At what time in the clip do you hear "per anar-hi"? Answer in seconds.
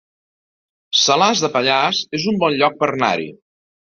2.83-3.31